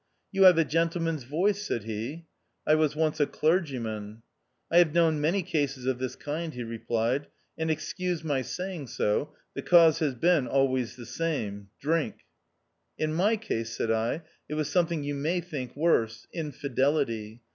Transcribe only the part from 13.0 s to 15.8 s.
my case," said I," it was something you may think